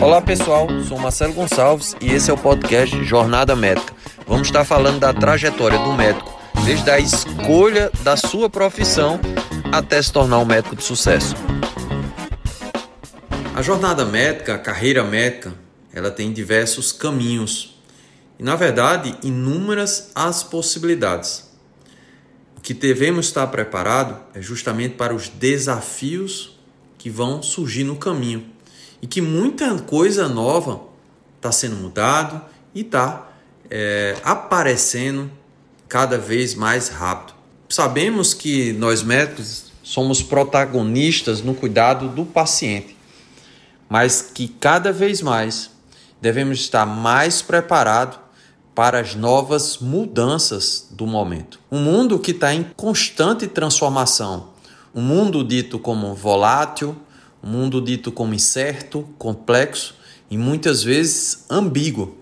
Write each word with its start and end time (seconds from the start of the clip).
Olá 0.00 0.22
pessoal, 0.22 0.68
sou 0.86 0.98
Marcelo 0.98 1.32
Gonçalves 1.32 1.96
e 2.00 2.12
esse 2.12 2.30
é 2.30 2.32
o 2.32 2.38
podcast 2.38 3.04
Jornada 3.04 3.56
Médica. 3.56 3.92
Vamos 4.26 4.48
estar 4.48 4.64
falando 4.64 5.00
da 5.00 5.12
trajetória 5.12 5.78
do 5.78 5.92
médico, 5.92 6.40
desde 6.64 6.90
a 6.90 6.98
escolha 6.98 7.90
da 8.02 8.16
sua 8.16 8.48
profissão 8.48 9.20
até 9.72 10.00
se 10.00 10.12
tornar 10.12 10.38
um 10.38 10.44
médico 10.44 10.76
de 10.76 10.82
sucesso. 10.82 11.34
A 13.54 13.60
jornada 13.60 14.04
médica, 14.04 14.54
a 14.54 14.58
carreira 14.58 15.02
médica, 15.02 15.52
ela 15.92 16.10
tem 16.10 16.32
diversos 16.32 16.92
caminhos 16.92 17.82
e, 18.38 18.42
na 18.42 18.54
verdade, 18.54 19.16
inúmeras 19.22 20.10
as 20.14 20.44
possibilidades. 20.44 21.50
O 22.56 22.60
que 22.60 22.72
devemos 22.72 23.26
estar 23.26 23.46
preparado 23.48 24.16
é 24.32 24.40
justamente 24.40 24.94
para 24.94 25.14
os 25.14 25.28
desafios 25.28 26.57
que 26.98 27.08
vão 27.08 27.42
surgir 27.42 27.84
no 27.84 27.96
caminho 27.96 28.44
e 29.00 29.06
que 29.06 29.20
muita 29.20 29.72
coisa 29.78 30.28
nova 30.28 30.82
está 31.36 31.52
sendo 31.52 31.76
mudado 31.76 32.42
e 32.74 32.80
está 32.80 33.30
é, 33.70 34.16
aparecendo 34.24 35.30
cada 35.88 36.18
vez 36.18 36.54
mais 36.54 36.88
rápido. 36.88 37.34
Sabemos 37.68 38.34
que 38.34 38.72
nós 38.72 39.02
médicos 39.02 39.72
somos 39.82 40.22
protagonistas 40.22 41.40
no 41.40 41.54
cuidado 41.54 42.08
do 42.08 42.24
paciente, 42.24 42.96
mas 43.88 44.20
que 44.20 44.48
cada 44.48 44.92
vez 44.92 45.22
mais 45.22 45.70
devemos 46.20 46.60
estar 46.60 46.84
mais 46.84 47.40
preparados 47.40 48.18
para 48.74 49.00
as 49.00 49.14
novas 49.14 49.78
mudanças 49.78 50.86
do 50.90 51.06
momento. 51.06 51.58
Um 51.70 51.80
mundo 51.80 52.18
que 52.18 52.30
está 52.30 52.54
em 52.54 52.62
constante 52.76 53.46
transformação, 53.46 54.50
um 54.94 55.00
mundo 55.00 55.44
dito 55.44 55.78
como 55.78 56.14
volátil, 56.14 56.96
um 57.42 57.48
mundo 57.48 57.80
dito 57.80 58.10
como 58.10 58.34
incerto, 58.34 59.08
complexo 59.18 59.94
e 60.30 60.36
muitas 60.36 60.82
vezes 60.82 61.44
ambíguo. 61.48 62.16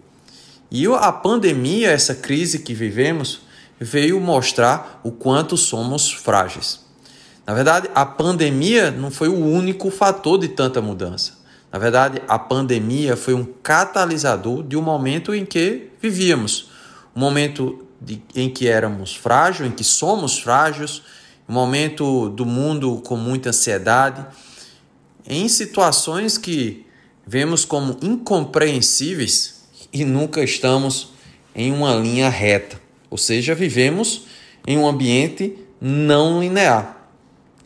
E 0.71 0.87
a 0.87 1.13
pandemia, 1.13 1.91
essa 1.91 2.15
crise 2.15 2.59
que 2.59 2.75
vivemos, 2.75 3.41
veio 3.79 4.21
mostrar 4.21 5.01
o 5.05 5.11
quanto 5.11 5.57
somos 5.57 6.11
frágeis. 6.11 6.81
Na 7.47 7.55
verdade, 7.55 7.89
a 7.95 8.05
pandemia 8.05 8.91
não 8.91 9.11
foi 9.11 9.29
o 9.29 9.37
único 9.37 9.91
fator 9.91 10.39
de 10.39 10.49
tanta 10.49 10.83
mudança. 10.83 11.35
Na 11.73 11.79
verdade, 11.79 12.21
a 12.27 12.39
pandemia 12.39 13.17
foi 13.17 13.35
um 13.35 13.45
catalisador 13.45 14.63
de 14.63 14.77
um 14.77 14.83
momento 14.83 15.35
em 15.35 15.45
que 15.45 15.91
vivíamos, 16.01 16.71
um 17.15 17.21
momento 17.21 17.87
de, 18.01 18.23
em 18.35 18.49
que 18.49 18.67
éramos 18.67 19.15
frágeis, 19.15 19.69
em 19.69 19.73
que 19.73 19.85
somos 19.85 20.39
frágeis, 20.39 21.03
um 21.49 21.53
momento 21.53 22.29
do 22.31 22.45
mundo 22.45 23.01
com 23.05 23.17
muita 23.17 23.51
ansiedade, 23.51 24.25
em 25.29 25.49
situações 25.49 26.37
que 26.39 26.85
vemos 27.27 27.65
como 27.65 27.99
incompreensíveis 28.03 29.63
e 29.93 30.05
nunca 30.05 30.43
estamos 30.43 31.13
em 31.55 31.73
uma 31.73 31.95
linha 31.95 32.29
reta, 32.29 32.81
ou 33.11 33.19
seja, 33.19 33.55
vivemos 33.55 34.27
em 34.67 34.77
um 34.77 34.87
ambiente 34.87 35.57
não 35.81 36.41
linear. 36.41 37.09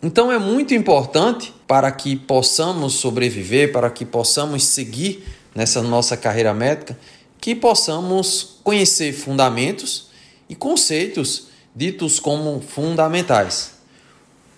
Então 0.02 0.32
é 0.32 0.38
muito 0.38 0.74
importante 0.74 1.52
para 1.66 1.90
que 1.92 2.16
possamos 2.16 2.94
sobreviver, 2.94 3.72
para 3.72 3.90
que 3.90 4.04
possamos 4.04 4.64
seguir 4.64 5.24
nessa 5.54 5.82
nossa 5.82 6.16
carreira 6.16 6.54
médica, 6.54 6.98
que 7.40 7.54
possamos 7.54 8.58
conhecer 8.62 9.12
fundamentos 9.12 10.08
e 10.48 10.54
conceitos 10.54 11.49
ditos 11.80 12.20
como 12.20 12.60
fundamentais. 12.60 13.72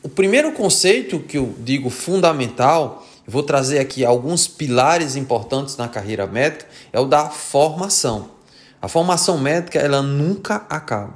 O 0.03 0.09
primeiro 0.09 0.51
conceito 0.51 1.21
que 1.21 1.39
eu 1.39 1.55
digo 1.61 1.89
fundamental, 1.89 3.07
vou 3.25 3.45
trazer 3.45 3.79
aqui 3.79 4.05
alguns 4.05 4.49
pilares 4.49 5.15
importantes 5.15 5.77
na 5.77 5.87
carreira 5.87 6.27
médica, 6.27 6.67
é 6.93 6.99
o 6.99 7.05
da 7.05 7.31
formação. 7.31 8.33
A 8.81 8.89
formação 8.89 9.39
médica, 9.39 9.79
ela 9.79 10.03
nunca 10.03 10.67
acaba. 10.69 11.15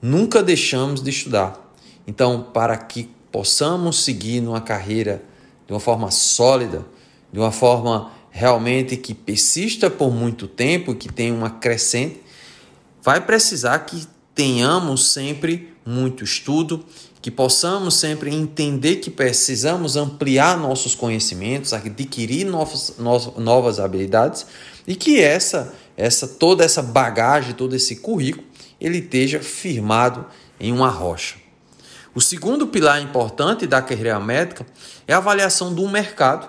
Nunca 0.00 0.42
deixamos 0.42 1.02
de 1.02 1.10
estudar. 1.10 1.74
Então, 2.06 2.46
para 2.54 2.74
que 2.78 3.10
possamos 3.30 4.02
seguir 4.04 4.40
numa 4.40 4.62
carreira 4.62 5.22
de 5.66 5.74
uma 5.74 5.80
forma 5.80 6.10
sólida, 6.10 6.86
de 7.30 7.38
uma 7.38 7.52
forma 7.52 8.12
realmente 8.30 8.96
que 8.96 9.12
persista 9.12 9.90
por 9.90 10.10
muito 10.10 10.48
tempo, 10.48 10.94
que 10.94 11.12
tenha 11.12 11.34
uma 11.34 11.50
crescente, 11.50 12.22
vai 13.02 13.20
precisar 13.20 13.78
que 13.80 14.08
tenhamos 14.38 15.10
sempre 15.10 15.74
muito 15.84 16.22
estudo, 16.22 16.84
que 17.20 17.28
possamos 17.28 17.94
sempre 17.94 18.32
entender 18.32 18.98
que 18.98 19.10
precisamos 19.10 19.96
ampliar 19.96 20.56
nossos 20.56 20.94
conhecimentos, 20.94 21.72
adquirir 21.72 22.46
novas, 22.46 22.94
novas 23.36 23.80
habilidades 23.80 24.46
e 24.86 24.94
que 24.94 25.20
essa, 25.20 25.74
essa 25.96 26.28
toda 26.28 26.64
essa 26.64 26.80
bagagem, 26.80 27.52
todo 27.52 27.74
esse 27.74 27.96
currículo, 27.96 28.46
ele 28.80 28.98
esteja 28.98 29.40
firmado 29.40 30.24
em 30.60 30.70
uma 30.70 30.88
rocha. 30.88 31.34
O 32.14 32.20
segundo 32.20 32.68
pilar 32.68 33.02
importante 33.02 33.66
da 33.66 33.82
carreira 33.82 34.20
médica 34.20 34.64
é 35.08 35.14
a 35.14 35.16
avaliação 35.16 35.74
do 35.74 35.88
mercado 35.88 36.48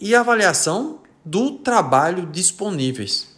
e 0.00 0.12
a 0.12 0.20
avaliação 0.20 0.98
do 1.24 1.52
trabalho 1.52 2.26
disponíveis. 2.26 3.28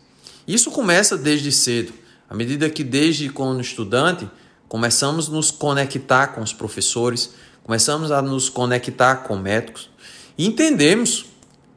Isso 0.49 0.71
começa 0.71 1.19
desde 1.19 1.53
cedo, 1.53 2.01
à 2.32 2.34
medida 2.34 2.70
que 2.70 2.82
desde 2.82 3.28
quando 3.28 3.60
estudante 3.60 4.26
começamos 4.66 5.28
a 5.28 5.32
nos 5.32 5.50
conectar 5.50 6.28
com 6.28 6.41
os 6.41 6.50
professores, 6.50 7.34
começamos 7.62 8.10
a 8.10 8.22
nos 8.22 8.48
conectar 8.48 9.16
com 9.16 9.37
médicos 9.37 9.91
entendemos 10.38 11.26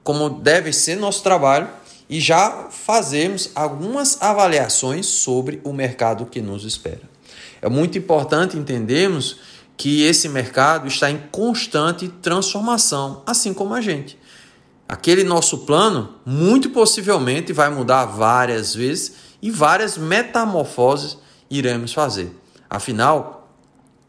como 0.01 0.29
deve 0.29 0.71
ser 0.71 0.95
nosso 0.95 1.21
trabalho 1.21 1.67
e 2.09 2.21
já 2.21 2.69
fazemos 2.71 3.49
algumas 3.53 4.21
avaliações 4.21 5.07
sobre 5.07 5.59
o 5.61 5.73
mercado 5.73 6.25
que 6.25 6.39
nos 6.39 6.63
espera. 6.63 7.01
É 7.61 7.67
muito 7.67 7.97
importante 7.97 8.57
entendermos 8.57 9.41
que 9.75 10.03
esse 10.03 10.29
mercado 10.29 10.87
está 10.87 11.11
em 11.11 11.17
constante 11.33 12.07
transformação, 12.21 13.23
assim 13.25 13.53
como 13.53 13.73
a 13.73 13.81
gente. 13.81 14.17
Aquele 14.87 15.25
nosso 15.25 15.65
plano, 15.65 16.15
muito 16.25 16.69
possivelmente, 16.69 17.51
vai 17.51 17.69
mudar 17.69 18.05
várias 18.05 18.73
vezes 18.73 19.24
e 19.45 19.51
várias 19.51 19.95
metamorfoses 19.95 21.19
iremos 21.51 21.93
fazer. 21.93 22.35
Afinal, 22.67 23.47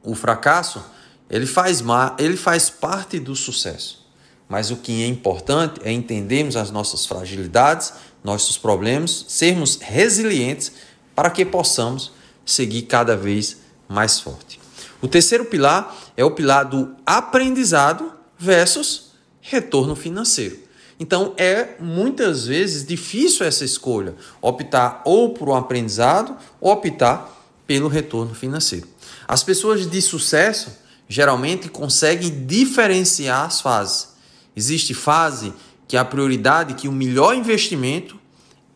o 0.03 0.15
fracasso 0.15 0.83
ele 1.29 1.45
faz, 1.45 1.85
ele 2.17 2.39
faz 2.39 2.71
parte 2.71 3.21
do 3.21 3.37
sucesso. 3.37 4.07
Mas 4.49 4.71
o 4.71 4.77
que 4.77 5.03
é 5.03 5.07
importante 5.07 5.79
é 5.85 5.93
entendermos 5.93 6.57
as 6.57 6.71
nossas 6.71 7.05
fragilidades, 7.05 7.93
nossos 8.25 8.57
problemas, 8.57 9.27
sermos 9.29 9.77
resilientes 9.77 10.73
para 11.15 11.29
que 11.29 11.45
possamos 11.45 12.13
seguir 12.43 12.83
cada 12.83 13.15
vez 13.15 13.59
mais 13.87 14.19
forte. 14.19 14.59
O 15.03 15.09
terceiro 15.09 15.45
pilar 15.45 15.95
é 16.17 16.25
o 16.25 16.31
pilar 16.31 16.65
do 16.65 16.97
aprendizado 17.05 18.11
versus 18.39 19.11
retorno 19.43 19.95
financeiro. 19.95 20.66
Então 20.99 21.35
é 21.37 21.77
muitas 21.79 22.47
vezes 22.47 22.85
difícil 22.85 23.45
essa 23.45 23.65
escolha, 23.65 24.15
optar 24.41 25.03
ou 25.05 25.35
por 25.35 25.49
um 25.49 25.55
aprendizado 25.55 26.37
ou 26.61 26.73
optar 26.73 27.33
pelo 27.67 27.89
retorno 27.89 28.35
financeiro. 28.35 28.89
As 29.29 29.43
pessoas 29.43 29.87
de 29.87 30.01
sucesso 30.01 30.71
geralmente 31.09 31.69
conseguem 31.69 32.47
diferenciar 32.47 33.45
as 33.45 33.61
fases. 33.61 34.09
Existe 34.57 34.95
fase 34.95 35.53
que 35.87 35.97
a 35.97 36.05
prioridade, 36.05 36.75
que 36.75 36.89
o 36.89 36.93
melhor 36.93 37.35
investimento 37.35 38.19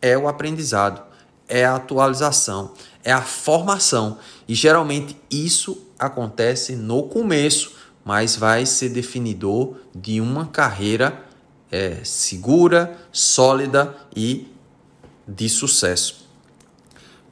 é 0.01 0.17
o 0.17 0.27
aprendizado, 0.27 1.01
é 1.47 1.65
a 1.65 1.75
atualização, 1.75 2.73
é 3.03 3.11
a 3.11 3.21
formação. 3.21 4.17
E 4.47 4.53
geralmente 4.53 5.17
isso 5.29 5.87
acontece 5.97 6.75
no 6.75 7.03
começo, 7.03 7.73
mas 8.05 8.35
vai 8.35 8.65
ser 8.65 8.89
definidor 8.89 9.75
de 9.93 10.21
uma 10.21 10.45
carreira 10.45 11.30
é, 11.71 11.99
segura, 12.03 12.99
sólida 13.11 13.95
e 14.15 14.47
de 15.27 15.47
sucesso. 15.47 16.27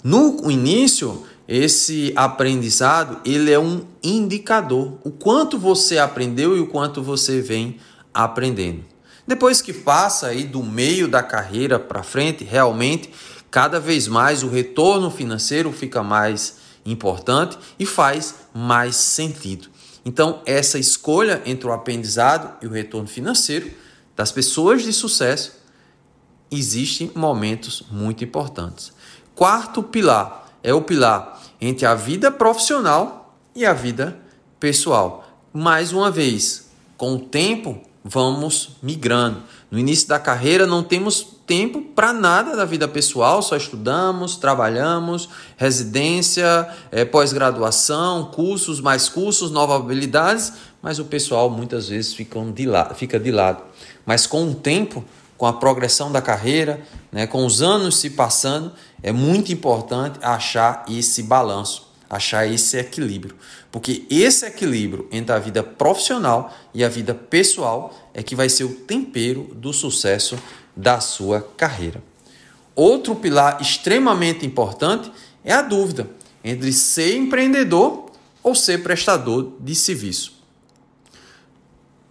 No 0.04 0.50
início, 0.50 1.26
esse 1.48 2.14
aprendizado 2.16 3.20
ele 3.26 3.52
é 3.52 3.60
um 3.60 3.86
indicador 4.02 4.94
o 5.04 5.12
quanto 5.12 5.58
você 5.58 5.98
aprendeu 5.98 6.56
e 6.56 6.60
o 6.60 6.68
quanto 6.68 7.04
você 7.04 7.42
vem 7.42 7.78
aprendendo. 8.14 8.86
Depois 9.28 9.62
que 9.62 9.74
passa 9.74 10.28
aí 10.28 10.44
do 10.44 10.64
meio 10.64 11.08
da 11.08 11.22
carreira 11.22 11.78
para 11.78 12.02
frente, 12.02 12.44
realmente 12.44 13.12
cada 13.52 13.80
vez 13.80 14.08
mais 14.08 14.42
o 14.42 14.48
retorno 14.48 15.12
financeiro 15.12 15.72
fica 15.72 16.02
mais 16.02 16.58
importante 16.86 17.58
e 17.78 17.86
faz 17.86 18.36
mais 18.54 18.96
sentido. 18.96 19.68
Então, 20.06 20.42
essa 20.46 20.80
escolha 20.80 21.42
entre 21.46 21.68
o 21.68 21.74
aprendizado 21.74 22.58
e 22.62 22.68
o 22.68 22.72
retorno 22.72 23.08
financeiro 23.08 23.70
das 24.20 24.34
pessoas 24.34 24.84
de 24.84 24.92
sucesso 24.92 25.54
existem 26.52 27.10
momentos 27.16 27.84
muito 27.90 28.22
importantes. 28.22 28.92
Quarto 29.34 29.82
pilar 29.82 30.58
é 30.62 30.74
o 30.74 30.82
pilar 30.82 31.42
entre 31.62 31.86
a 31.86 31.96
vida 31.96 32.30
profissional 32.30 33.34
e 33.56 33.66
a 33.66 33.72
vida 33.72 34.20
pessoal. 34.60 35.26
Mais 35.54 35.94
uma 35.94 36.12
vez, 36.12 36.70
com 36.98 37.16
o 37.16 37.20
tempo, 37.20 37.82
vamos 38.04 38.72
migrando. 38.84 39.42
No 39.72 39.80
início 39.80 40.10
da 40.10 40.20
carreira, 40.20 40.68
não 40.68 40.84
temos 40.84 41.26
tempo 41.50 41.82
para 41.82 42.14
nada 42.14 42.56
da 42.56 42.64
vida 42.64 42.88
pessoal, 42.88 43.42
só 43.42 43.58
estudamos, 43.58 44.36
trabalhamos, 44.36 45.28
residência, 45.58 46.70
é, 46.92 47.04
pós-graduação, 47.04 48.26
cursos, 48.26 48.80
mais 48.80 49.10
cursos, 49.10 49.50
novas 49.50 49.78
habilidades, 49.78 50.54
mas 50.80 51.00
o 51.00 51.06
pessoal 51.06 51.50
muitas 51.50 51.90
vezes 51.90 52.14
fica 52.14 52.40
de, 52.40 52.68
lado, 52.68 52.94
fica 52.94 53.20
de 53.20 53.32
lado. 53.32 53.64
Mas 54.06 54.28
com 54.28 54.48
o 54.48 54.54
tempo, 54.54 55.04
com 55.40 55.48
a 55.48 55.54
progressão 55.54 56.12
da 56.12 56.22
carreira, 56.22 56.82
né, 57.12 57.26
com 57.26 57.44
os 57.44 57.64
anos 57.64 57.98
se 57.98 58.12
passando, 58.12 58.72
é 59.02 59.12
muito 59.12 59.52
importante 59.52 60.20
achar 60.22 60.86
esse 60.88 61.24
balanço, 61.24 61.90
achar 62.08 62.46
esse 62.46 62.78
equilíbrio. 62.78 63.36
Porque 63.72 64.06
esse 64.08 64.46
equilíbrio 64.46 65.08
entre 65.12 65.34
a 65.34 65.40
vida 65.40 65.64
profissional 65.64 66.54
e 66.76 66.84
a 66.84 66.90
vida 66.90 67.16
pessoal 67.16 67.92
é 68.14 68.22
que 68.22 68.36
vai 68.36 68.50
ser 68.50 68.66
o 68.66 68.76
tempero 68.76 69.50
do 69.56 69.74
sucesso 69.74 70.38
da 70.80 71.02
sua 71.02 71.42
carreira. 71.58 72.02
Outro 72.74 73.14
pilar 73.14 73.62
extremamente 73.62 74.46
importante 74.46 75.12
é 75.44 75.52
a 75.52 75.62
dúvida 75.62 76.10
entre 76.42 76.72
ser 76.72 77.18
empreendedor 77.18 78.12
ou 78.42 78.56
ser 78.56 78.82
prestador 78.82 79.52
de 79.60 79.76
serviço. 79.76 80.40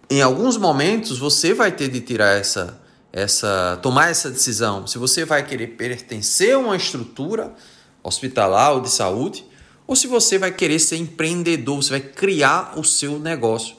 Em 0.07 0.21
alguns 0.21 0.55
momentos 0.55 1.17
você 1.17 1.53
vai 1.53 1.71
ter 1.71 1.89
de 1.89 1.99
tirar 2.01 2.37
essa 2.37 2.79
essa 3.11 3.79
tomar 3.81 4.11
essa 4.11 4.29
decisão, 4.29 4.85
se 4.85 4.99
você 4.99 5.25
vai 5.25 5.43
querer 5.43 5.69
pertencer 5.69 6.53
a 6.53 6.59
uma 6.59 6.75
estrutura 6.75 7.55
hospitalar 8.03 8.73
ou 8.73 8.81
de 8.81 8.89
saúde, 8.91 9.43
ou 9.87 9.95
se 9.95 10.05
você 10.05 10.37
vai 10.37 10.51
querer 10.51 10.77
ser 10.77 10.97
empreendedor, 10.97 11.81
você 11.81 11.89
vai 11.89 12.01
criar 12.01 12.77
o 12.77 12.83
seu 12.83 13.17
negócio. 13.17 13.75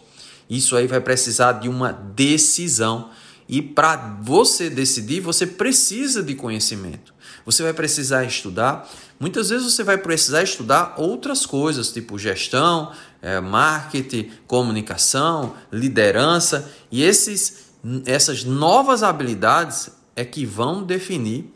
Isso 0.49 0.75
aí 0.75 0.89
vai 0.89 1.01
precisar 1.01 1.53
de 1.53 1.69
uma 1.69 1.93
decisão. 1.93 3.11
E 3.52 3.61
para 3.61 4.17
você 4.23 4.70
decidir, 4.70 5.19
você 5.19 5.44
precisa 5.44 6.23
de 6.23 6.37
conhecimento. 6.37 7.12
Você 7.44 7.64
vai 7.64 7.73
precisar 7.73 8.23
estudar. 8.23 8.88
Muitas 9.19 9.50
vezes 9.50 9.73
você 9.73 9.82
vai 9.82 9.99
precisar 9.99 10.44
estudar 10.44 10.94
outras 10.97 11.44
coisas, 11.44 11.91
tipo 11.91 12.17
gestão, 12.17 12.93
é, 13.20 13.41
marketing, 13.41 14.31
comunicação, 14.47 15.56
liderança. 15.73 16.70
E 16.93 17.02
esses 17.02 17.70
essas 18.06 18.44
novas 18.44 19.02
habilidades 19.02 19.91
é 20.14 20.25
que 20.25 20.46
vão 20.46 20.85
definir 20.85 21.53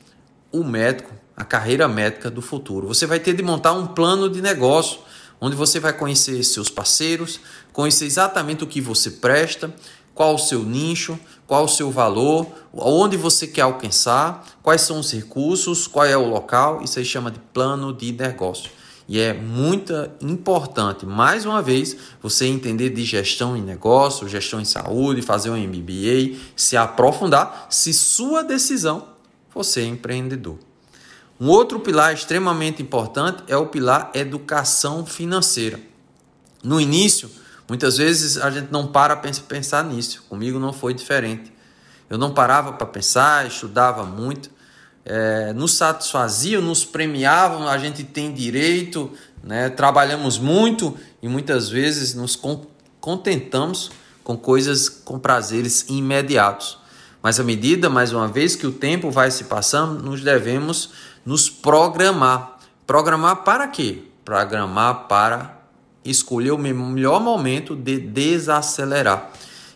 o 0.51 0.65
médico, 0.65 1.13
a 1.37 1.45
carreira 1.45 1.87
médica 1.87 2.29
do 2.29 2.43
futuro. 2.43 2.89
Você 2.89 3.07
vai 3.07 3.21
ter 3.21 3.35
de 3.35 3.43
montar 3.43 3.73
um 3.73 3.87
plano 3.87 4.29
de 4.29 4.41
negócio, 4.41 4.99
onde 5.41 5.55
você 5.55 5.79
vai 5.79 5.93
conhecer 5.93 6.43
seus 6.43 6.71
parceiros, 6.71 7.39
conhecer 7.73 8.07
exatamente 8.07 8.65
o 8.65 8.67
que 8.67 8.81
você 8.81 9.13
presta, 9.13 9.73
qual 10.15 10.37
o 10.37 10.39
seu 10.39 10.63
nicho, 10.63 11.19
qual 11.47 11.65
o 11.65 11.69
seu 11.69 11.91
valor, 11.91 12.47
onde 12.73 13.17
você 13.17 13.47
quer 13.47 13.63
alcançar, 13.63 14.47
quais 14.63 14.83
são 14.83 15.01
os 15.01 15.13
recursos, 15.13 15.87
qual 15.87 16.07
é 16.07 16.17
o 16.17 16.29
local. 16.29 16.83
Isso 16.83 16.99
aí 16.99 17.05
chama 17.05 17.31
de 17.31 17.39
plano 17.53 17.93
de 17.93 18.13
negócio. 18.13 18.71
E 19.07 19.21
é 19.21 19.35
muito 19.35 19.93
importante, 20.23 21.05
mais 21.05 21.45
uma 21.45 21.61
vez, 21.61 21.95
você 22.23 22.47
entender 22.47 22.89
de 22.89 23.05
gestão 23.05 23.55
em 23.55 23.61
negócio, 23.61 24.27
gestão 24.27 24.61
em 24.61 24.65
saúde, 24.65 25.21
fazer 25.21 25.51
um 25.51 25.57
MBA, 25.57 26.39
se 26.57 26.75
aprofundar, 26.75 27.67
se 27.69 27.93
sua 27.93 28.43
decisão 28.43 29.09
for 29.51 29.63
ser 29.63 29.85
empreendedor. 29.85 30.59
Um 31.39 31.49
outro 31.49 31.81
pilar 31.81 32.15
extremamente 32.15 32.81
importante 32.81 33.43
é 33.47 33.57
o 33.57 33.67
pilar 33.67 34.11
educação 34.15 35.05
financeira. 35.05 35.79
No 36.63 36.81
início, 36.81 37.31
muitas 37.69 37.97
vezes 37.97 38.37
a 38.39 38.51
gente 38.51 38.71
não 38.71 38.87
para 38.87 39.17
para 39.17 39.31
pensar 39.49 39.85
nisso. 39.85 40.25
Comigo 40.29 40.59
não 40.59 40.73
foi 40.73 40.95
diferente. 40.95 41.53
Eu 42.09 42.19
não 42.19 42.33
parava 42.33 42.73
para 42.73 42.87
pensar, 42.87 43.47
estudava 43.47 44.05
muito, 44.05 44.51
é, 45.05 45.53
nos 45.53 45.75
satisfaziam, 45.75 46.63
nos 46.63 46.85
premiavam, 46.85 47.67
a 47.67 47.79
gente 47.79 48.05
tem 48.05 48.33
direito, 48.33 49.11
né? 49.43 49.69
trabalhamos 49.71 50.39
muito 50.39 50.97
e 51.23 51.29
muitas 51.29 51.69
vezes 51.69 52.15
nos 52.15 52.39
contentamos 53.01 53.91
com 54.23 54.37
coisas, 54.37 54.89
com 54.89 55.19
prazeres 55.19 55.87
imediatos. 55.89 56.79
Mas 57.23 57.41
à 57.41 57.43
medida, 57.43 57.89
mais 57.89 58.13
uma 58.13 58.29
vez, 58.29 58.55
que 58.55 58.67
o 58.67 58.73
tempo 58.73 59.11
vai 59.11 59.31
se 59.31 59.45
passando, 59.45 60.03
nos 60.03 60.23
devemos 60.23 60.91
nos 61.25 61.49
programar. 61.49 62.59
Programar 62.87 63.45
para 63.45 63.67
quê? 63.69 64.03
Programar 64.25 65.09
para 65.09 65.54
escolher 66.05 66.53
o 66.53 66.59
melhor 66.59 67.21
momento 67.21 67.75
de 67.75 67.99
desacelerar. 67.99 69.31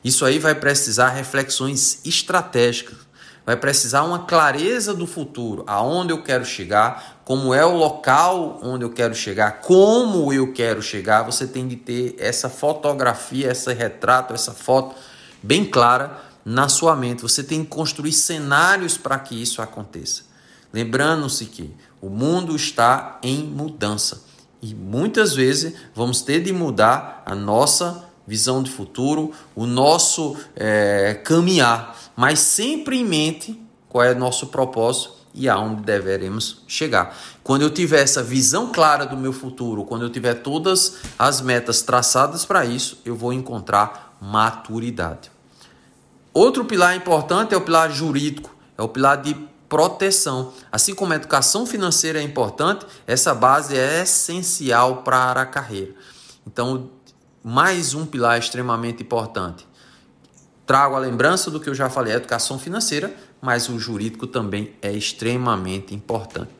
Isso 0.04 0.24
aí 0.24 0.38
vai 0.38 0.54
precisar 0.54 1.08
reflexões 1.08 2.00
estratégicas 2.04 3.08
vai 3.48 3.56
precisar 3.56 4.02
uma 4.02 4.26
clareza 4.26 4.92
do 4.92 5.06
futuro, 5.06 5.64
aonde 5.66 6.12
eu 6.12 6.22
quero 6.22 6.44
chegar, 6.44 7.22
como 7.24 7.54
é 7.54 7.64
o 7.64 7.78
local 7.78 8.60
onde 8.62 8.84
eu 8.84 8.90
quero 8.90 9.14
chegar, 9.14 9.62
como 9.62 10.30
eu 10.30 10.52
quero 10.52 10.82
chegar. 10.82 11.22
Você 11.22 11.46
tem 11.46 11.66
de 11.66 11.74
ter 11.74 12.14
essa 12.18 12.50
fotografia, 12.50 13.50
esse 13.50 13.72
retrato, 13.72 14.34
essa 14.34 14.52
foto 14.52 14.94
bem 15.42 15.64
clara 15.64 16.18
na 16.44 16.68
sua 16.68 16.94
mente. 16.94 17.22
Você 17.22 17.42
tem 17.42 17.64
que 17.64 17.70
construir 17.70 18.12
cenários 18.12 18.98
para 18.98 19.18
que 19.18 19.40
isso 19.40 19.62
aconteça. 19.62 20.24
Lembrando-se 20.70 21.46
que 21.46 21.74
o 22.02 22.10
mundo 22.10 22.54
está 22.54 23.18
em 23.22 23.44
mudança 23.44 24.24
e 24.60 24.74
muitas 24.74 25.34
vezes 25.34 25.74
vamos 25.94 26.22
ter 26.22 26.42
de 26.42 26.52
mudar 26.52 27.22
a 27.24 27.34
nossa 27.34 28.04
visão 28.26 28.62
de 28.62 28.70
futuro, 28.70 29.32
o 29.54 29.66
nosso 29.66 30.36
é, 30.54 31.14
caminhar 31.24 31.96
mas 32.18 32.40
sempre 32.40 32.98
em 32.98 33.04
mente 33.04 33.62
qual 33.88 34.02
é 34.02 34.10
o 34.10 34.18
nosso 34.18 34.48
propósito 34.48 35.12
e 35.32 35.48
aonde 35.48 35.82
deveremos 35.82 36.64
chegar. 36.66 37.16
Quando 37.44 37.62
eu 37.62 37.70
tiver 37.70 38.02
essa 38.02 38.24
visão 38.24 38.72
clara 38.72 39.06
do 39.06 39.16
meu 39.16 39.32
futuro, 39.32 39.84
quando 39.84 40.02
eu 40.02 40.10
tiver 40.10 40.34
todas 40.34 40.96
as 41.16 41.40
metas 41.40 41.80
traçadas 41.80 42.44
para 42.44 42.64
isso, 42.64 43.00
eu 43.04 43.14
vou 43.14 43.32
encontrar 43.32 44.16
maturidade. 44.20 45.30
Outro 46.34 46.64
pilar 46.64 46.96
importante 46.96 47.54
é 47.54 47.56
o 47.56 47.60
pilar 47.60 47.88
jurídico, 47.92 48.52
é 48.76 48.82
o 48.82 48.88
pilar 48.88 49.22
de 49.22 49.36
proteção. 49.68 50.52
Assim 50.70 50.94
como 50.94 51.12
a 51.12 51.16
educação 51.16 51.66
financeira 51.66 52.18
é 52.18 52.22
importante, 52.22 52.86
essa 53.06 53.34
base 53.34 53.76
é 53.76 54.02
essencial 54.02 55.02
para 55.02 55.42
a 55.42 55.46
carreira. 55.46 55.94
Então, 56.46 56.90
mais 57.42 57.94
um 57.94 58.06
pilar 58.06 58.38
extremamente 58.38 59.02
importante 59.02 59.68
trago 60.68 60.94
a 60.94 60.98
lembrança 60.98 61.50
do 61.50 61.58
que 61.58 61.70
eu 61.70 61.74
já 61.74 61.88
falei, 61.88 62.12
a 62.12 62.16
educação 62.16 62.58
financeira, 62.58 63.10
mas 63.40 63.70
o 63.70 63.78
jurídico 63.78 64.26
também 64.26 64.74
é 64.82 64.92
extremamente 64.92 65.94
importante. 65.94 66.50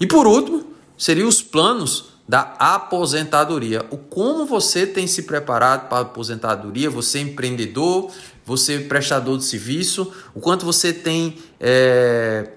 E 0.00 0.08
por 0.08 0.26
último, 0.26 0.74
seriam 0.98 1.28
os 1.28 1.40
planos 1.40 2.06
da 2.28 2.40
aposentadoria. 2.58 3.86
O 3.92 3.96
como 3.96 4.44
você 4.44 4.84
tem 4.84 5.06
se 5.06 5.22
preparado 5.22 5.88
para 5.88 5.98
a 5.98 6.00
aposentadoria, 6.00 6.90
você 6.90 7.18
é 7.18 7.20
empreendedor, 7.20 8.10
você 8.44 8.74
é 8.74 8.80
prestador 8.80 9.38
de 9.38 9.44
serviço, 9.44 10.12
o 10.34 10.40
quanto 10.40 10.66
você 10.66 10.92
tem 10.92 11.38
é, 11.58 12.50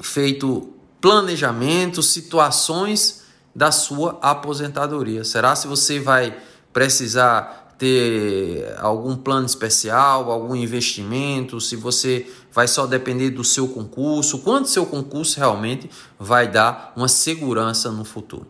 feito 0.00 0.72
planejamento, 1.00 2.02
situações 2.02 3.22
da 3.54 3.70
sua 3.72 4.18
aposentadoria. 4.22 5.24
Será 5.24 5.54
se 5.56 5.66
você 5.66 5.98
vai 5.98 6.36
precisar 6.72 7.74
ter 7.78 8.76
algum 8.78 9.16
plano 9.16 9.46
especial, 9.46 10.30
algum 10.30 10.54
investimento, 10.54 11.60
se 11.60 11.76
você 11.76 12.30
vai 12.52 12.68
só 12.68 12.86
depender 12.86 13.30
do 13.30 13.42
seu 13.42 13.68
concurso, 13.68 14.40
quanto 14.40 14.68
seu 14.68 14.84
concurso 14.84 15.38
realmente 15.38 15.90
vai 16.18 16.46
dar 16.46 16.92
uma 16.94 17.08
segurança 17.08 17.90
no 17.90 18.04
futuro. 18.04 18.46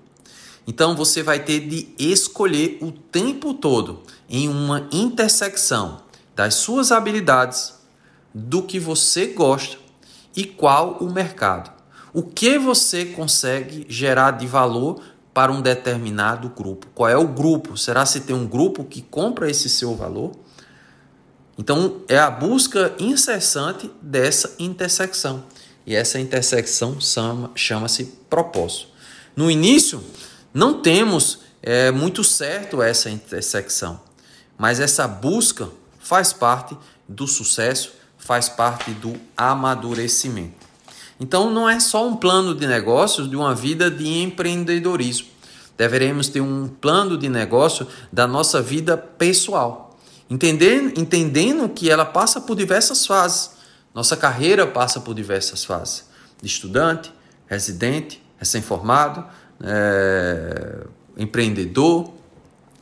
Então 0.67 0.97
você 0.97 1.23
vai 1.23 1.39
ter 1.41 1.61
de 1.61 1.89
escolher 1.99 2.79
o 2.81 2.91
tempo 2.91 3.55
todo 3.55 4.01
em 4.29 4.49
uma 4.49 4.89
intersecção 4.93 6.10
das 6.41 6.55
suas 6.55 6.91
habilidades, 6.91 7.75
do 8.33 8.63
que 8.63 8.81
você 8.81 9.27
gosta 9.27 9.77
e 10.35 10.43
qual 10.43 10.97
o 10.99 11.13
mercado. 11.13 11.71
O 12.15 12.23
que 12.23 12.59
você 12.59 13.05
consegue 13.05 13.85
gerar 13.91 14.31
de 14.31 14.47
valor 14.47 15.03
para 15.35 15.53
um 15.53 15.61
determinado 15.61 16.49
grupo. 16.49 16.87
Qual 16.95 17.11
é 17.11 17.17
o 17.17 17.29
grupo? 17.29 17.77
Será 17.77 18.07
se 18.07 18.21
tem 18.21 18.35
um 18.35 18.47
grupo 18.47 18.85
que 18.85 19.03
compra 19.03 19.51
esse 19.51 19.69
seu 19.69 19.95
valor? 19.95 20.33
Então, 21.59 22.01
é 22.09 22.19
a 22.19 22.31
busca 22.31 22.95
incessante 22.99 23.91
dessa 24.01 24.55
intersecção. 24.59 25.45
E 25.87 25.95
essa 25.95 26.19
intersecção 26.19 26.97
chama-se 27.55 28.17
propósito. 28.31 28.89
No 29.37 29.51
início, 29.51 30.03
não 30.55 30.81
temos 30.81 31.41
é, 31.63 31.91
muito 31.91 32.25
certo 32.25 32.81
essa 32.81 33.11
intersecção, 33.11 34.01
mas 34.57 34.81
essa 34.81 35.07
busca 35.07 35.69
faz 36.11 36.33
parte 36.33 36.77
do 37.09 37.25
sucesso, 37.29 37.93
faz 38.19 38.49
parte 38.49 38.91
do 38.91 39.15
amadurecimento. 39.37 40.67
Então 41.21 41.51
não 41.51 41.71
é 41.71 41.79
só 41.79 42.05
um 42.05 42.17
plano 42.17 42.53
de 42.53 42.67
negócios 42.67 43.31
de 43.31 43.37
uma 43.37 43.55
vida 43.55 43.89
de 43.89 44.21
empreendedorismo. 44.21 45.29
Deveremos 45.79 46.27
ter 46.27 46.41
um 46.41 46.67
plano 46.67 47.17
de 47.17 47.29
negócio 47.29 47.87
da 48.13 48.27
nossa 48.27 48.61
vida 48.61 48.97
pessoal. 48.97 49.97
entendendo, 50.29 51.69
que 51.69 51.89
ela 51.89 52.05
passa 52.05 52.41
por 52.41 52.57
diversas 52.57 53.07
fases. 53.07 53.53
Nossa 53.95 54.17
carreira 54.17 54.67
passa 54.67 54.99
por 54.99 55.15
diversas 55.15 55.65
fases: 55.65 56.07
de 56.43 56.49
estudante, 56.49 57.13
residente, 57.47 58.21
recém-formado, 58.37 59.25
é, 59.63 60.87
empreendedor, 61.17 62.13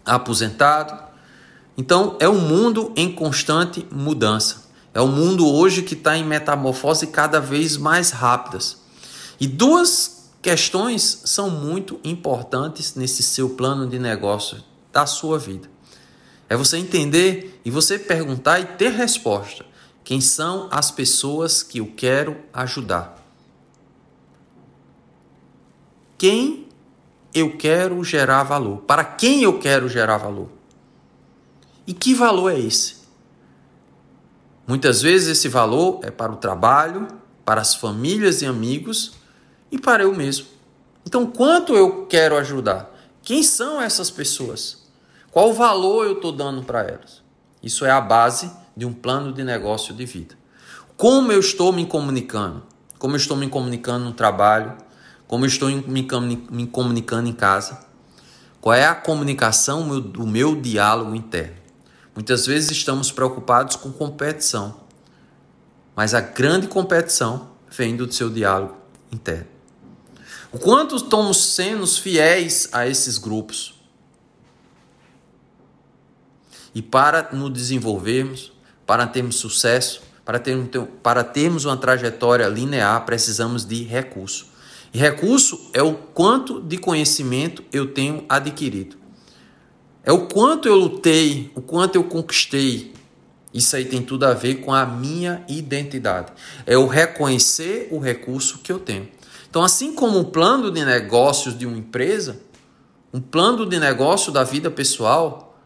aposentado. 0.06 1.07
Então, 1.78 2.16
é 2.18 2.28
um 2.28 2.40
mundo 2.40 2.92
em 2.96 3.12
constante 3.12 3.86
mudança. 3.88 4.68
É 4.92 5.00
um 5.00 5.06
mundo 5.06 5.46
hoje 5.46 5.82
que 5.82 5.94
está 5.94 6.18
em 6.18 6.24
metamorfose 6.24 7.06
cada 7.06 7.40
vez 7.40 7.76
mais 7.76 8.10
rápidas. 8.10 8.78
E 9.38 9.46
duas 9.46 10.28
questões 10.42 11.22
são 11.24 11.48
muito 11.48 12.00
importantes 12.02 12.96
nesse 12.96 13.22
seu 13.22 13.50
plano 13.50 13.86
de 13.86 13.96
negócio 13.96 14.58
da 14.92 15.06
sua 15.06 15.38
vida. 15.38 15.70
É 16.48 16.56
você 16.56 16.78
entender 16.78 17.60
e 17.64 17.70
você 17.70 17.96
perguntar 17.96 18.58
e 18.58 18.64
ter 18.64 18.90
resposta. 18.90 19.64
Quem 20.02 20.20
são 20.20 20.66
as 20.72 20.90
pessoas 20.90 21.62
que 21.62 21.78
eu 21.78 21.92
quero 21.96 22.38
ajudar? 22.52 23.24
Quem 26.16 26.66
eu 27.32 27.56
quero 27.56 28.02
gerar 28.02 28.42
valor? 28.42 28.78
Para 28.78 29.04
quem 29.04 29.44
eu 29.44 29.60
quero 29.60 29.88
gerar 29.88 30.16
valor? 30.16 30.57
E 31.88 31.94
que 31.94 32.12
valor 32.12 32.52
é 32.52 32.58
esse? 32.58 32.96
Muitas 34.66 35.00
vezes 35.00 35.38
esse 35.38 35.48
valor 35.48 36.00
é 36.02 36.10
para 36.10 36.30
o 36.30 36.36
trabalho, 36.36 37.08
para 37.46 37.62
as 37.62 37.74
famílias 37.74 38.42
e 38.42 38.46
amigos 38.46 39.14
e 39.72 39.78
para 39.78 40.02
eu 40.02 40.14
mesmo. 40.14 40.48
Então, 41.06 41.24
quanto 41.24 41.74
eu 41.74 42.04
quero 42.04 42.36
ajudar? 42.36 42.94
Quem 43.22 43.42
são 43.42 43.80
essas 43.80 44.10
pessoas? 44.10 44.86
Qual 45.30 45.54
valor 45.54 46.04
eu 46.04 46.12
estou 46.16 46.30
dando 46.30 46.62
para 46.62 46.82
elas? 46.82 47.22
Isso 47.62 47.86
é 47.86 47.90
a 47.90 48.02
base 48.02 48.52
de 48.76 48.84
um 48.84 48.92
plano 48.92 49.32
de 49.32 49.42
negócio 49.42 49.94
de 49.94 50.04
vida. 50.04 50.34
Como 50.94 51.32
eu 51.32 51.40
estou 51.40 51.72
me 51.72 51.86
comunicando? 51.86 52.64
Como 52.98 53.14
eu 53.14 53.18
estou 53.18 53.34
me 53.34 53.48
comunicando 53.48 54.04
no 54.04 54.12
trabalho? 54.12 54.76
Como 55.26 55.46
eu 55.46 55.48
estou 55.48 55.70
me 55.70 56.66
comunicando 56.66 57.28
em 57.30 57.32
casa? 57.32 57.80
Qual 58.60 58.74
é 58.74 58.84
a 58.84 58.94
comunicação 58.94 59.98
do 59.98 60.26
meu 60.26 60.54
diálogo 60.54 61.14
interno? 61.14 61.67
Muitas 62.18 62.46
vezes 62.46 62.72
estamos 62.72 63.12
preocupados 63.12 63.76
com 63.76 63.92
competição, 63.92 64.80
mas 65.94 66.14
a 66.14 66.20
grande 66.20 66.66
competição 66.66 67.50
vem 67.70 67.94
do 67.94 68.12
seu 68.12 68.28
diálogo 68.28 68.76
interno. 69.12 69.46
O 70.50 70.58
quanto 70.58 70.96
estamos 70.96 71.36
sendo 71.54 71.86
fiéis 71.86 72.70
a 72.72 72.88
esses 72.88 73.18
grupos? 73.18 73.80
E 76.74 76.82
para 76.82 77.30
nos 77.32 77.52
desenvolvermos, 77.52 78.50
para 78.84 79.06
termos 79.06 79.36
sucesso, 79.36 80.02
para 80.24 80.40
termos, 80.40 80.68
para 81.00 81.22
termos 81.22 81.66
uma 81.66 81.76
trajetória 81.76 82.48
linear, 82.48 83.06
precisamos 83.06 83.64
de 83.64 83.84
recurso. 83.84 84.48
E 84.92 84.98
recurso 84.98 85.70
é 85.72 85.84
o 85.84 85.94
quanto 85.94 86.60
de 86.60 86.78
conhecimento 86.78 87.62
eu 87.72 87.94
tenho 87.94 88.24
adquirido. 88.28 88.98
É 90.04 90.12
o 90.12 90.26
quanto 90.26 90.68
eu 90.68 90.74
lutei, 90.74 91.50
o 91.54 91.60
quanto 91.60 91.96
eu 91.96 92.04
conquistei. 92.04 92.94
Isso 93.52 93.76
aí 93.76 93.84
tem 93.84 94.02
tudo 94.02 94.24
a 94.24 94.34
ver 94.34 94.56
com 94.56 94.72
a 94.72 94.86
minha 94.86 95.44
identidade. 95.48 96.32
É 96.66 96.76
o 96.76 96.86
reconhecer 96.86 97.88
o 97.90 97.98
recurso 97.98 98.58
que 98.58 98.70
eu 98.70 98.78
tenho. 98.78 99.08
Então, 99.48 99.62
assim 99.62 99.94
como 99.94 100.18
o 100.20 100.26
plano 100.26 100.70
de 100.70 100.84
negócios 100.84 101.58
de 101.58 101.66
uma 101.66 101.76
empresa, 101.76 102.40
um 103.12 103.20
plano 103.20 103.64
de 103.66 103.78
negócio 103.78 104.30
da 104.30 104.44
vida 104.44 104.70
pessoal 104.70 105.58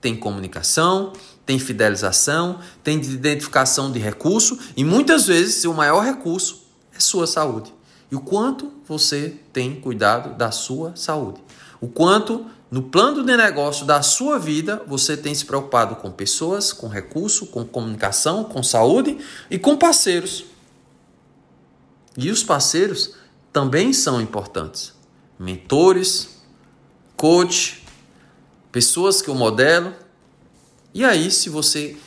tem 0.00 0.16
comunicação, 0.16 1.12
tem 1.46 1.58
fidelização, 1.58 2.58
tem 2.82 2.98
identificação 2.98 3.90
de 3.90 3.98
recurso 3.98 4.58
e 4.76 4.84
muitas 4.84 5.26
vezes 5.26 5.54
seu 5.54 5.72
maior 5.72 6.00
recurso 6.04 6.66
é 6.94 7.00
sua 7.00 7.26
saúde 7.26 7.72
e 8.10 8.16
o 8.16 8.20
quanto 8.20 8.70
você 8.86 9.36
tem 9.52 9.76
cuidado 9.76 10.36
da 10.36 10.50
sua 10.50 10.94
saúde. 10.94 11.40
O 11.80 11.88
quanto 11.88 12.44
no 12.72 12.82
plano 12.82 13.22
de 13.22 13.36
negócio 13.36 13.84
da 13.84 14.00
sua 14.00 14.38
vida 14.38 14.82
você 14.86 15.14
tem 15.14 15.34
se 15.34 15.44
preocupado 15.44 15.96
com 15.96 16.10
pessoas, 16.10 16.72
com 16.72 16.88
recurso, 16.88 17.44
com 17.48 17.66
comunicação, 17.66 18.44
com 18.44 18.62
saúde 18.62 19.18
e 19.50 19.58
com 19.58 19.76
parceiros. 19.76 20.46
E 22.16 22.30
os 22.30 22.42
parceiros 22.42 23.14
também 23.52 23.92
são 23.92 24.22
importantes. 24.22 24.94
Mentores, 25.38 26.40
coach, 27.14 27.84
pessoas 28.72 29.20
que 29.20 29.28
eu 29.28 29.34
modelo. 29.34 29.92
E 30.94 31.04
aí, 31.04 31.30
se 31.30 31.50
você 31.50 31.98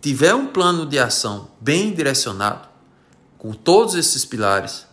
tiver 0.00 0.32
um 0.32 0.46
plano 0.46 0.86
de 0.86 1.00
ação 1.00 1.50
bem 1.60 1.92
direcionado, 1.92 2.68
com 3.36 3.52
todos 3.52 3.96
esses 3.96 4.24
pilares, 4.24 4.86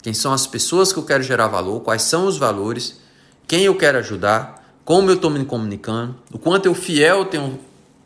quem 0.00 0.14
são 0.14 0.32
as 0.32 0.46
pessoas 0.46 0.90
que 0.90 0.98
eu 0.98 1.04
quero 1.04 1.22
gerar 1.22 1.48
valor, 1.48 1.80
quais 1.80 2.00
são 2.00 2.26
os 2.26 2.38
valores, 2.38 3.04
quem 3.46 3.62
eu 3.64 3.76
quero 3.76 3.98
ajudar, 3.98 4.64
como 4.84 5.10
eu 5.10 5.14
estou 5.14 5.30
me 5.30 5.44
comunicando, 5.44 6.16
o 6.32 6.38
quanto 6.38 6.66
eu 6.66 6.74
fiel 6.74 7.24
tenho, 7.24 7.58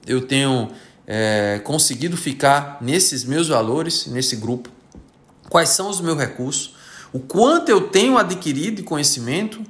eu 0.06 0.26
tenho 0.26 0.70
é, 1.06 1.60
conseguido 1.64 2.16
ficar 2.16 2.78
nesses 2.80 3.24
meus 3.24 3.48
valores, 3.48 4.06
nesse 4.06 4.36
grupo, 4.36 4.70
quais 5.48 5.70
são 5.70 5.88
os 5.88 6.00
meus 6.00 6.18
recursos, 6.18 6.74
o 7.12 7.18
quanto 7.18 7.68
eu 7.68 7.88
tenho 7.88 8.16
adquirido 8.16 8.76
de 8.76 8.82
conhecimento 8.82 9.62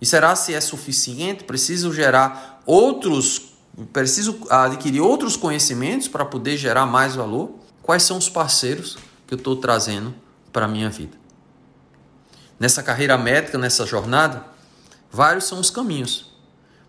e 0.00 0.06
será 0.06 0.36
se 0.36 0.52
é 0.52 0.60
suficiente, 0.60 1.44
preciso 1.44 1.92
gerar 1.92 2.62
outros, 2.66 3.54
preciso 3.92 4.38
adquirir 4.50 5.00
outros 5.00 5.36
conhecimentos 5.36 6.08
para 6.08 6.24
poder 6.24 6.56
gerar 6.56 6.86
mais 6.86 7.14
valor, 7.14 7.58
quais 7.82 8.02
são 8.02 8.18
os 8.18 8.28
parceiros 8.28 8.98
que 9.26 9.34
eu 9.34 9.38
estou 9.38 9.56
trazendo 9.56 10.14
para 10.52 10.66
a 10.66 10.68
minha 10.68 10.90
vida. 10.90 11.16
Nessa 12.60 12.82
carreira 12.82 13.16
médica, 13.16 13.56
nessa 13.56 13.86
jornada, 13.86 14.53
vários 15.14 15.44
são 15.44 15.60
os 15.60 15.70
caminhos, 15.70 16.34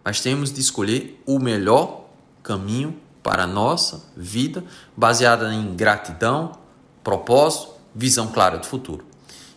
mas 0.03 0.20
temos 0.20 0.51
de 0.51 0.60
escolher 0.60 1.22
o 1.27 1.38
melhor 1.38 2.05
caminho 2.41 3.00
para 3.22 3.44
a 3.44 3.48
nossa 3.48 4.03
vida, 4.17 4.63
baseada 4.98 5.53
em 5.53 5.75
gratidão, 5.75 6.53
propósito, 7.03 7.74
visão 7.94 8.27
clara 8.27 8.58
do 8.58 8.65
futuro. 8.65 9.05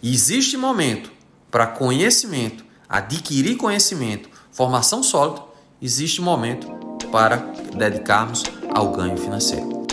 E 0.02 0.12
existe 0.12 0.56
momento 0.58 1.10
para 1.50 1.66
conhecimento, 1.66 2.62
adquirir 2.86 3.56
conhecimento, 3.56 4.28
formação 4.52 5.02
sólida, 5.02 5.42
existe 5.80 6.20
momento 6.20 6.68
para 7.10 7.36
dedicarmos 7.74 8.42
ao 8.74 8.92
ganho 8.92 9.16
financeiro. 9.16 9.86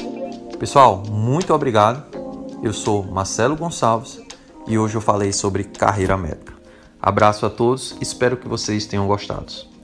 Pessoal, 0.60 1.02
muito 1.10 1.54
obrigado. 1.54 2.04
Eu 2.62 2.74
sou 2.74 3.04
Marcelo 3.04 3.56
Gonçalves 3.56 4.20
e 4.68 4.78
hoje 4.78 4.96
eu 4.96 5.02
falei 5.02 5.32
sobre 5.32 5.64
carreira 5.64 6.18
médica. 6.18 6.55
Abraço 7.06 7.46
a 7.46 7.52
todos, 7.52 7.96
espero 8.02 8.36
que 8.36 8.48
vocês 8.48 8.88
tenham 8.88 9.06
gostado. 9.06 9.75